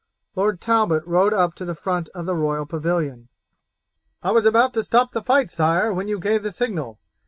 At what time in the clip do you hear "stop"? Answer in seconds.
4.83-5.11